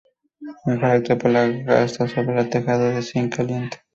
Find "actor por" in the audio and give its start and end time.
0.85-1.29